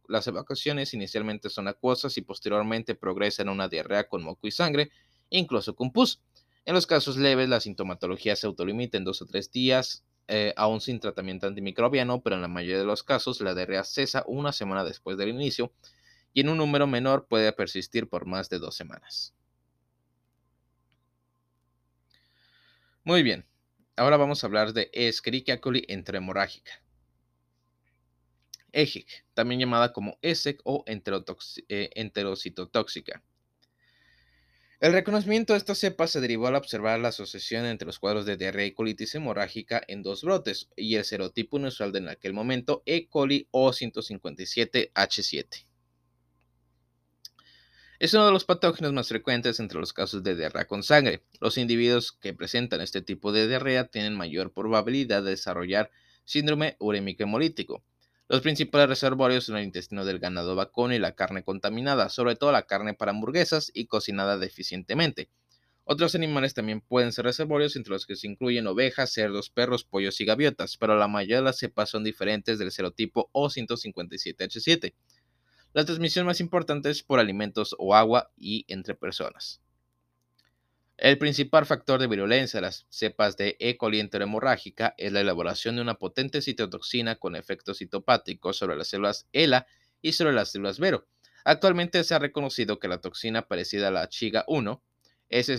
las 0.07 0.27
evacuaciones 0.27 0.95
inicialmente 0.95 1.51
son 1.51 1.67
acuosas 1.67 2.17
y 2.17 2.21
posteriormente 2.21 2.95
progresan 2.95 3.49
a 3.49 3.51
una 3.51 3.67
diarrea 3.67 4.07
con 4.07 4.23
moco 4.23 4.47
y 4.47 4.51
sangre, 4.51 4.89
incluso 5.29 5.75
con 5.75 5.91
pus. 5.91 6.23
En 6.65 6.73
los 6.73 6.87
casos 6.87 7.17
leves, 7.17 7.49
la 7.49 7.59
sintomatología 7.59 8.35
se 8.35 8.47
autolimita 8.47 8.97
en 8.97 9.03
dos 9.03 9.21
o 9.21 9.27
tres 9.27 9.51
días, 9.51 10.03
eh, 10.27 10.55
aún 10.57 10.81
sin 10.81 10.99
tratamiento 10.99 11.45
antimicrobiano, 11.45 12.23
pero 12.23 12.37
en 12.37 12.41
la 12.41 12.47
mayoría 12.47 12.79
de 12.79 12.85
los 12.85 13.03
casos 13.03 13.41
la 13.41 13.53
diarrea 13.53 13.83
cesa 13.83 14.23
una 14.25 14.51
semana 14.51 14.83
después 14.83 15.19
del 15.19 15.29
inicio 15.29 15.71
y 16.33 16.41
en 16.41 16.49
un 16.49 16.57
número 16.57 16.87
menor 16.87 17.27
puede 17.27 17.53
persistir 17.53 18.09
por 18.09 18.25
más 18.25 18.49
de 18.49 18.57
dos 18.57 18.75
semanas. 18.75 19.35
Muy 23.03 23.21
bien, 23.21 23.45
Ahora 24.01 24.17
vamos 24.17 24.43
a 24.43 24.47
hablar 24.47 24.73
de 24.73 24.89
Escherichia 24.93 25.61
coli 25.61 25.85
enterohemorrágica. 25.87 26.71
EGIC, 28.71 29.25
también 29.35 29.59
llamada 29.59 29.93
como 29.93 30.17
ESEC 30.23 30.59
o 30.63 30.83
eh, 30.87 31.89
enterocitotóxica. 31.93 33.21
El 34.79 34.93
reconocimiento 34.93 35.53
de 35.53 35.59
esta 35.59 35.75
cepa 35.75 36.07
se 36.07 36.19
derivó 36.19 36.47
al 36.47 36.55
observar 36.55 36.99
la 36.99 37.09
asociación 37.09 37.65
entre 37.65 37.85
los 37.85 37.99
cuadros 37.99 38.25
de 38.25 38.37
diarrea 38.37 38.65
y 38.65 38.71
colitis 38.71 39.13
hemorrágica 39.13 39.83
en 39.87 40.01
dos 40.01 40.23
brotes 40.23 40.69
y 40.75 40.95
el 40.95 41.05
serotipo 41.05 41.59
inusual 41.59 41.91
de 41.91 41.99
en 41.99 42.09
aquel 42.09 42.33
momento 42.33 42.81
E. 42.87 43.07
coli 43.07 43.49
O157H7. 43.51 45.70
Es 48.01 48.15
uno 48.15 48.25
de 48.25 48.31
los 48.31 48.45
patógenos 48.45 48.93
más 48.93 49.09
frecuentes 49.09 49.59
entre 49.59 49.79
los 49.79 49.93
casos 49.93 50.23
de 50.23 50.35
diarrea 50.35 50.65
con 50.65 50.81
sangre. 50.81 51.21
Los 51.39 51.59
individuos 51.59 52.11
que 52.11 52.33
presentan 52.33 52.81
este 52.81 53.03
tipo 53.03 53.31
de 53.31 53.47
diarrea 53.47 53.89
tienen 53.89 54.15
mayor 54.15 54.51
probabilidad 54.53 55.21
de 55.21 55.29
desarrollar 55.29 55.91
síndrome 56.25 56.77
urémico 56.79 57.21
hemolítico. 57.21 57.83
Los 58.27 58.41
principales 58.41 58.89
reservorios 58.89 59.43
son 59.43 59.57
el 59.57 59.65
intestino 59.65 60.03
del 60.03 60.17
ganado 60.17 60.55
vacuno 60.55 60.95
y 60.95 60.97
la 60.97 61.13
carne 61.13 61.43
contaminada, 61.43 62.09
sobre 62.09 62.35
todo 62.35 62.51
la 62.51 62.63
carne 62.63 62.95
para 62.95 63.11
hamburguesas 63.11 63.69
y 63.71 63.85
cocinada 63.85 64.39
deficientemente. 64.39 65.29
Otros 65.83 66.15
animales 66.15 66.55
también 66.55 66.81
pueden 66.81 67.11
ser 67.11 67.25
reservorios, 67.25 67.75
entre 67.75 67.93
los 67.93 68.07
que 68.07 68.15
se 68.15 68.25
incluyen 68.25 68.65
ovejas, 68.65 69.13
cerdos, 69.13 69.51
perros, 69.51 69.83
pollos 69.83 70.19
y 70.21 70.25
gaviotas, 70.25 70.75
pero 70.75 70.95
la 70.95 71.07
mayoría 71.07 71.35
de 71.35 71.43
las 71.43 71.59
cepas 71.59 71.91
son 71.91 72.03
diferentes 72.03 72.57
del 72.57 72.71
serotipo 72.71 73.29
O157H7. 73.33 74.95
La 75.73 75.85
transmisión 75.85 76.25
más 76.25 76.41
importante 76.41 76.89
es 76.89 77.01
por 77.01 77.19
alimentos 77.19 77.75
o 77.79 77.95
agua 77.95 78.31
y 78.35 78.65
entre 78.67 78.93
personas. 78.93 79.61
El 80.97 81.17
principal 81.17 81.65
factor 81.65 81.99
de 81.99 82.07
virulencia 82.07 82.57
de 82.57 82.67
las 82.67 82.85
cepas 82.89 83.37
de 83.37 83.55
E. 83.59 83.77
coli 83.77 84.07
hemorrágica 84.11 84.93
es 84.97 85.11
la 85.11 85.21
elaboración 85.21 85.75
de 85.75 85.81
una 85.81 85.95
potente 85.95 86.41
citotoxina 86.41 87.15
con 87.15 87.35
efectos 87.35 87.79
citopáticos 87.79 88.57
sobre 88.57 88.75
las 88.75 88.89
células 88.89 89.27
ELA 89.31 89.65
y 90.01 90.11
sobre 90.11 90.33
las 90.33 90.51
células 90.51 90.77
Vero. 90.77 91.07
Actualmente 91.43 92.03
se 92.03 92.13
ha 92.13 92.19
reconocido 92.19 92.77
que 92.77 92.87
la 92.87 92.99
toxina 92.99 93.47
parecida 93.47 93.87
a 93.87 93.91
la 93.91 94.09
Chiga 94.09 94.43
1 94.47 94.83
es, 95.29 95.49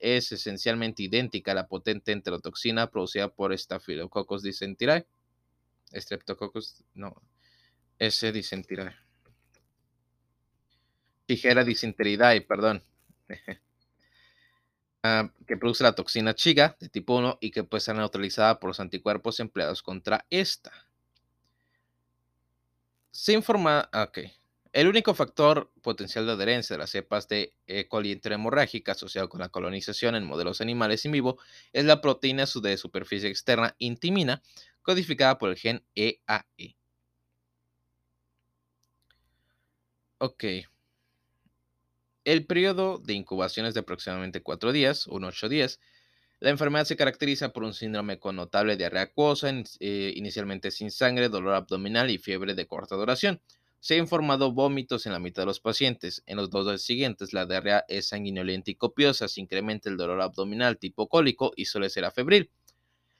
esencialmente 0.00 1.02
idéntica 1.02 1.52
a 1.52 1.54
la 1.54 1.68
potente 1.68 2.12
enterotoxina 2.12 2.90
producida 2.90 3.28
por 3.28 3.56
Staphylococcus 3.56 4.42
dysentery. 4.42 5.04
Streptococcus, 5.92 6.82
no, 6.94 7.22
S. 7.98 8.32
dysentery. 8.32 8.90
Tijera 11.28 11.62
disenteridae, 11.62 12.40
perdón. 12.40 12.82
Ah, 15.04 15.30
que 15.46 15.56
produce 15.56 15.84
la 15.84 15.94
toxina 15.94 16.34
chiga 16.34 16.76
de 16.80 16.88
tipo 16.88 17.16
1 17.16 17.38
y 17.40 17.52
que 17.52 17.62
puede 17.62 17.80
ser 17.82 17.94
neutralizada 17.94 18.58
por 18.58 18.70
los 18.70 18.80
anticuerpos 18.80 19.38
empleados 19.38 19.80
contra 19.80 20.26
esta. 20.28 20.72
Se 23.12 23.32
informa, 23.32 23.88
ah, 23.92 24.02
ok. 24.08 24.18
El 24.72 24.88
único 24.88 25.14
factor 25.14 25.70
potencial 25.82 26.26
de 26.26 26.32
adherencia 26.32 26.74
de 26.74 26.78
las 26.78 26.90
cepas 26.90 27.28
de 27.28 27.54
E. 27.68 27.86
coli 27.86 28.20
hemorrágica 28.24 28.90
asociado 28.92 29.28
con 29.28 29.38
la 29.38 29.50
colonización 29.50 30.16
en 30.16 30.24
modelos 30.24 30.60
animales 30.60 31.04
en 31.04 31.12
vivo 31.12 31.38
es 31.72 31.84
la 31.84 32.00
proteína 32.00 32.44
de 32.60 32.76
superficie 32.76 33.30
externa 33.30 33.76
intimina, 33.78 34.42
codificada 34.82 35.38
por 35.38 35.50
el 35.50 35.56
gen 35.56 35.84
EAE. 35.94 36.44
E. 36.58 36.74
Ok. 40.18 40.44
El 42.28 42.44
periodo 42.44 42.98
de 42.98 43.14
incubación 43.14 43.64
es 43.64 43.72
de 43.72 43.80
aproximadamente 43.80 44.42
4 44.42 44.72
días, 44.72 45.06
1 45.06 45.28
8 45.28 45.48
días. 45.48 45.80
La 46.40 46.50
enfermedad 46.50 46.84
se 46.84 46.94
caracteriza 46.94 47.54
por 47.54 47.64
un 47.64 47.72
síndrome 47.72 48.18
con 48.18 48.36
notable 48.36 48.76
diarrea 48.76 49.04
acuosa, 49.04 49.50
eh, 49.80 50.12
inicialmente 50.14 50.70
sin 50.70 50.90
sangre, 50.90 51.30
dolor 51.30 51.54
abdominal 51.54 52.10
y 52.10 52.18
fiebre 52.18 52.54
de 52.54 52.66
corta 52.66 52.96
duración. 52.96 53.40
Se 53.80 53.94
han 53.94 54.00
informado 54.00 54.52
vómitos 54.52 55.06
en 55.06 55.12
la 55.12 55.20
mitad 55.20 55.40
de 55.40 55.46
los 55.46 55.60
pacientes. 55.60 56.22
En 56.26 56.36
los 56.36 56.50
dos 56.50 56.66
días 56.66 56.82
siguientes, 56.82 57.32
la 57.32 57.46
diarrea 57.46 57.86
es 57.88 58.08
sanguinolenta 58.08 58.72
y 58.72 58.74
copiosa, 58.74 59.26
se 59.26 59.40
incrementa 59.40 59.88
el 59.88 59.96
dolor 59.96 60.20
abdominal 60.20 60.76
tipo 60.76 61.08
cólico 61.08 61.54
y 61.56 61.64
suele 61.64 61.88
ser 61.88 62.04
afebril. 62.04 62.50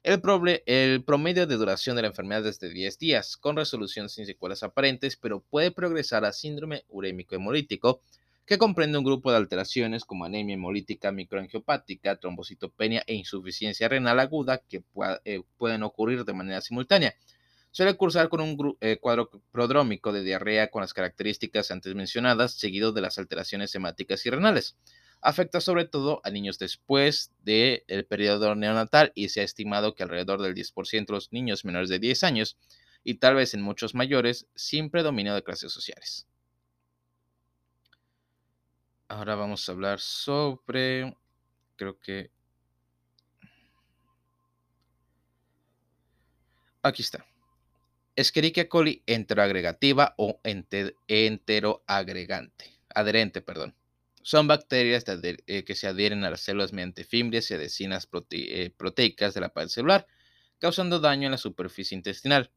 El, 0.03 0.21
el, 0.67 1.03
promedio 1.03 1.47
de 1.47 1.57
duración 1.57 1.97
de 1.97 2.03
la 2.03 2.09
enfermedad 2.09 2.47
es 2.47 2.61
de 2.61 2.69
10 2.69 2.99
días, 2.99 3.39
con 3.39 3.57
resolución 3.57 4.11
sin 4.11 4.27
secuelas 4.27 4.63
aparentes, 4.63 5.17
pero 5.17 5.41
puede 5.41 5.71
progresar 5.71 6.27
a 6.27 6.33
síndrome 6.35 6.85
urémico 6.91 7.35
hemolítico, 7.35 8.03
que 8.49 8.57
comprende 8.57 8.97
un 8.97 9.05
grupo 9.05 9.31
de 9.31 9.37
alteraciones 9.37 10.07
como 10.07 10.25
anemia 10.25 10.55
hemolítica 10.55 11.13
microangiopática, 11.13 12.17
trombocitopenia 12.17 13.05
e 13.07 13.15
insuficiencia 13.15 13.89
renal 13.89 14.19
aguda 14.21 14.63
que 14.67 14.83
eh, 15.27 15.43
pueden 15.59 15.83
ocurrir 15.83 16.25
de 16.25 16.33
manera 16.33 16.63
simultánea. 16.63 17.15
Suele 17.73 17.95
cursar 17.95 18.31
con 18.31 18.41
un 18.41 18.79
eh, 18.81 18.97
cuadro 18.99 19.31
prodrómico 19.53 20.15
de 20.15 20.23
diarrea 20.23 20.71
con 20.71 20.81
las 20.81 20.95
características 20.95 21.71
antes 21.71 21.95
mencionadas, 21.95 22.55
seguido 22.55 22.93
de 22.93 23.03
las 23.03 23.19
alteraciones 23.19 23.75
hemáticas 23.75 24.25
y 24.25 24.31
renales. 24.31 24.79
Afecta 25.21 25.61
sobre 25.61 25.85
todo 25.85 26.23
a 26.25 26.31
niños 26.31 26.59
después 26.59 27.33
del 27.41 28.07
periodo 28.09 28.55
neonatal 28.55 29.13
y 29.15 29.29
se 29.29 29.43
ha 29.43 29.45
estimado 29.45 29.95
que 29.95 30.05
alrededor 30.05 30.41
del 30.41 30.55
10% 30.55 31.07
de 31.07 31.13
los 31.13 31.33
niños 31.35 31.67
menores 31.67 31.91
de 31.91 31.99
10 31.99 32.25
años 32.25 32.57
y 33.05 33.17
tal 33.17 33.35
vez 33.35 33.53
en 33.53 33.61
muchos 33.61 33.95
mayores 33.95 34.47
sin 34.55 34.89
predominio 34.89 35.35
de 35.35 35.43
clases 35.43 35.71
sociales. 35.71 36.27
Ahora 39.09 39.37
vamos 39.37 39.67
a 39.69 39.73
hablar 39.73 40.01
sobre, 40.01 41.17
creo 41.77 41.99
que... 41.99 42.31
Aquí 46.83 47.03
está. 47.03 47.25
Escherichia 48.15 48.69
coli 48.69 49.03
enteroagregativa 49.07 50.15
o 50.19 50.41
enteroagregante, 51.09 52.81
adherente, 52.95 53.41
perdón. 53.41 53.75
Son 54.23 54.47
bacterias 54.47 55.05
eh, 55.07 55.65
que 55.65 55.75
se 55.75 55.87
adhieren 55.87 56.25
a 56.25 56.31
las 56.31 56.43
células 56.43 56.75
mediante 56.75 57.05
fimbrias 57.05 57.51
y 57.51 57.55
adhesinas 57.55 58.07
eh, 58.31 58.71
proteicas 58.77 59.33
de 59.33 59.41
la 59.41 59.49
pared 59.49 59.69
celular, 59.69 60.07
causando 60.59 61.01
daño 61.01 61.27
en 61.27 61.33
la 61.33 61.39
superficie 61.39 61.97
intestinal. 61.97 62.51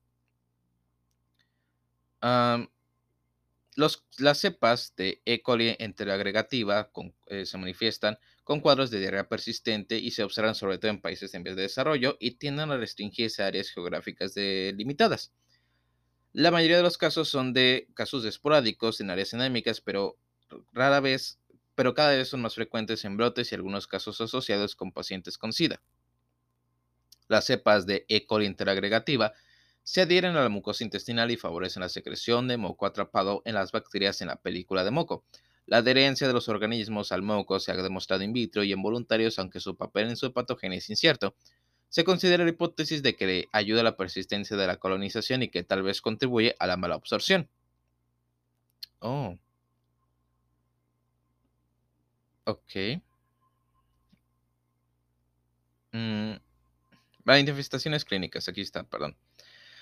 Las 3.76 4.40
cepas 4.40 4.94
de 4.96 5.22
E. 5.26 5.42
coli 5.42 5.76
enteroagregativa 5.80 6.92
eh, 7.28 7.46
se 7.46 7.58
manifiestan 7.58 8.18
con 8.44 8.60
cuadros 8.60 8.92
de 8.92 9.00
diarrea 9.00 9.30
persistente 9.30 9.98
y 9.98 10.12
se 10.12 10.24
observan 10.24 10.56
sobre 10.56 10.78
todo 10.78 10.92
en 10.92 11.00
países 11.00 11.34
en 11.34 11.44
vías 11.44 11.56
de 11.56 11.64
desarrollo 11.64 12.18
y 12.20 12.32
tienden 12.32 12.72
a 12.72 12.78
restringirse 12.78 13.44
a 13.44 13.48
áreas 13.48 13.70
geográficas 13.70 14.34
delimitadas. 14.34 15.32
La 16.34 16.52
mayoría 16.52 16.78
de 16.78 16.84
los 16.84 16.98
casos 16.98 17.30
son 17.30 17.54
de 17.54 17.88
casos 17.94 18.26
esporádicos 18.26 19.00
en 19.02 19.10
áreas 19.10 19.34
endémicas, 19.34 19.82
pero 19.82 20.18
rara 20.72 21.00
vez, 21.00 21.40
pero 21.76 21.94
cada 21.94 22.12
vez 22.12 22.30
son 22.30 22.42
más 22.42 22.56
frecuentes 22.56 23.06
en 23.06 23.18
brotes 23.18 23.52
y 23.52 23.56
algunos 23.56 23.88
casos 23.88 24.20
asociados 24.22 24.76
con 24.76 24.92
pacientes 24.92 25.38
con 25.38 25.54
SIDA. 25.54 25.82
Las 27.28 27.46
cepas 27.46 27.86
de 27.86 28.06
E. 28.10 28.26
coli 28.26 28.46
interagregativa 28.46 29.34
se 29.84 30.02
adhieren 30.02 30.36
a 30.36 30.44
la 30.44 30.50
mucosa 30.50 30.84
intestinal 30.84 31.32
y 31.32 31.38
favorecen 31.38 31.82
la 31.82 31.90
secreción 31.90 32.48
de 32.48 32.58
moco 32.58 32.86
atrapado 32.86 33.42
en 33.46 33.56
las 33.56 33.72
bacterias 33.72 34.22
en 34.22 34.28
la 34.28 34.36
película 34.36 34.84
de 34.84 34.92
moco. 34.92 35.26
La 35.66 35.78
adherencia 35.78 36.28
de 36.28 36.34
los 36.34 36.50
organismos 36.50 37.12
al 37.12 37.22
moco 37.22 37.60
se 37.60 37.72
ha 37.72 37.76
demostrado 37.76 38.24
in 38.24 38.34
vitro 38.34 38.64
y 38.64 38.74
en 38.74 38.82
voluntarios, 38.82 39.40
aunque 39.40 39.60
su 39.60 39.76
papel 39.76 40.10
en 40.10 40.18
su 40.18 40.34
patogenia 40.34 40.78
es 40.78 40.90
incierto. 40.90 41.36
Se 41.90 42.04
considera 42.04 42.44
la 42.44 42.50
hipótesis 42.50 43.04
de 43.04 43.16
que 43.16 43.48
ayuda 43.52 43.82
a 43.82 43.84
la 43.84 43.98
persistencia 43.98 44.56
de 44.58 44.68
la 44.68 44.78
colonización 44.78 45.44
y 45.44 45.50
que 45.50 45.64
tal 45.64 45.84
vez 45.84 46.02
contribuye 46.02 46.56
a 46.60 46.68
la 46.68 46.78
mala 46.78 46.96
absorción. 46.96 47.50
Oh. 49.00 49.38
Ok. 52.46 53.02
Mm. 55.94 56.36
Manifestaciones 57.24 58.06
clínicas, 58.06 58.48
aquí 58.48 58.62
está, 58.62 58.84
perdón. 58.84 59.16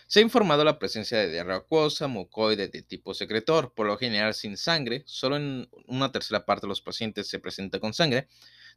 Se 0.10 0.20
ha 0.20 0.24
informado 0.24 0.64
la 0.64 0.80
presencia 0.80 1.20
de 1.20 1.30
diarrea 1.30 1.58
acuosa, 1.58 2.08
mucoide 2.08 2.68
de 2.68 2.82
tipo 2.82 3.14
secretor, 3.14 3.76
por 3.76 3.86
lo 3.86 3.96
general 3.96 4.34
sin 4.34 4.58
sangre, 4.58 5.04
solo 5.06 5.38
en 5.38 5.70
una 5.86 6.12
tercera 6.12 6.48
parte 6.48 6.66
de 6.66 6.70
los 6.70 6.82
pacientes 6.82 7.28
se 7.28 7.38
presenta 7.38 7.80
con 7.80 7.94
sangre, 7.94 8.28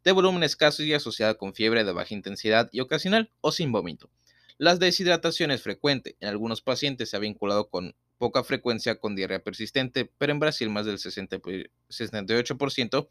de 0.05 0.13
volumen 0.13 0.43
escaso 0.43 0.83
y 0.83 0.93
asociada 0.93 1.39
con 1.39 1.55
fiebre 1.55 1.85
de 1.85 1.93
baja 1.93 2.13
intensidad 2.13 2.69
y 2.71 2.81
ocasional 2.81 3.33
o 3.41 3.51
sin 3.51 3.73
vómito. 3.73 4.11
La 4.59 4.77
deshidratación 4.77 5.51
es 5.53 5.63
frecuente, 5.63 6.19
en 6.21 6.29
algunos 6.29 6.61
pacientes 6.61 7.09
se 7.09 7.17
ha 7.17 7.21
vinculado 7.21 7.71
con 7.71 7.95
poca 8.19 8.45
frecuencia 8.45 8.97
con 8.97 9.17
diarrea 9.17 9.43
persistente, 9.43 10.13
pero 10.19 10.33
en 10.33 10.39
Brasil 10.39 10.69
más 10.69 10.85
del 10.85 10.99
68% 10.99 13.09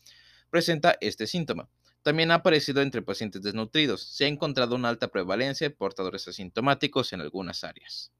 presenta 0.52 0.96
este 1.02 1.26
síntoma. 1.26 1.72
También 2.04 2.32
ha 2.32 2.36
aparecido 2.36 2.82
entre 2.82 3.02
pacientes 3.02 3.42
desnutridos. 3.42 4.02
Se 4.02 4.26
ha 4.26 4.28
encontrado 4.28 4.76
una 4.76 4.90
alta 4.90 5.10
prevalencia 5.10 5.70
de 5.70 5.76
portadores 5.76 6.28
asintomáticos 6.28 7.14
en 7.14 7.22
algunas 7.22 7.64
áreas. 7.64 8.12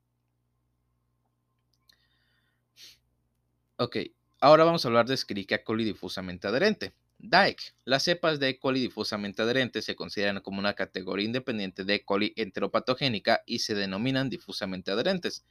Ok, 3.78 3.98
ahora 4.40 4.64
vamos 4.64 4.86
a 4.86 4.88
hablar 4.88 5.08
de 5.08 5.16
Escherichia 5.16 5.64
coli 5.64 5.84
difusamente 5.84 6.48
adherente. 6.48 6.94
DAEC. 7.18 7.76
Las 7.86 8.04
cepas 8.04 8.40
de 8.40 8.50
E. 8.50 8.60
coli 8.60 8.80
difusamente 8.80 9.42
adherente 9.42 9.82
se 9.82 9.96
consideran 9.96 10.42
como 10.42 10.60
una 10.60 10.74
categoría 10.74 11.26
independiente 11.26 11.84
de 11.84 11.96
E. 11.96 12.06
coli 12.06 12.34
enteropatogénica 12.36 13.42
y 13.46 13.60
se 13.60 13.76
denominan 13.76 14.30
difusamente 14.30 14.92
adherentes. 14.92 15.46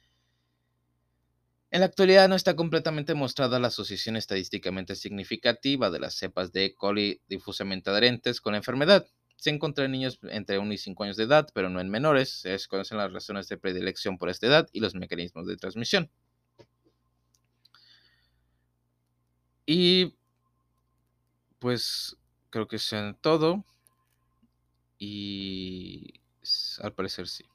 En 1.71 1.79
la 1.79 1.85
actualidad 1.85 2.27
no 2.27 2.35
está 2.35 2.53
completamente 2.57 3.13
mostrada 3.13 3.57
la 3.57 3.69
asociación 3.69 4.17
estadísticamente 4.17 4.93
significativa 4.93 5.89
de 5.89 6.01
las 6.01 6.15
cepas 6.15 6.51
de 6.51 6.75
coli 6.75 7.21
difusamente 7.29 7.89
adherentes 7.89 8.41
con 8.41 8.51
la 8.51 8.57
enfermedad. 8.57 9.07
Se 9.37 9.51
encuentra 9.51 9.85
en 9.85 9.93
niños 9.93 10.19
entre 10.23 10.59
1 10.59 10.73
y 10.73 10.77
5 10.77 11.03
años 11.05 11.15
de 11.15 11.23
edad, 11.23 11.47
pero 11.53 11.69
no 11.69 11.79
en 11.79 11.89
menores. 11.89 12.41
Se 12.41 12.49
desconocen 12.49 12.97
las 12.97 13.13
razones 13.13 13.47
de 13.47 13.57
predilección 13.57 14.17
por 14.17 14.29
esta 14.29 14.47
edad 14.47 14.67
y 14.73 14.81
los 14.81 14.95
mecanismos 14.95 15.47
de 15.47 15.55
transmisión. 15.55 16.11
Y 19.65 20.13
pues 21.59 22.17
creo 22.49 22.67
que 22.67 22.79
sean 22.79 23.17
todo. 23.21 23.63
Y 24.99 26.19
al 26.81 26.93
parecer 26.93 27.27
sí. 27.27 27.45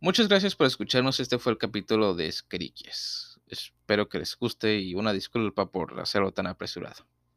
Muchas 0.00 0.28
gracias 0.28 0.54
por 0.54 0.68
escucharnos. 0.68 1.18
Este 1.18 1.40
fue 1.40 1.50
el 1.50 1.58
capítulo 1.58 2.14
de 2.14 2.28
Esqueriquies. 2.28 3.40
Espero 3.48 4.08
que 4.08 4.20
les 4.20 4.36
guste 4.36 4.78
y 4.78 4.94
una 4.94 5.12
disculpa 5.12 5.72
por 5.72 5.98
hacerlo 5.98 6.30
tan 6.30 6.46
apresurado. 6.46 7.04